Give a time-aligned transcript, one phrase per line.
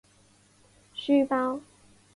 [0.95, 1.61] 书包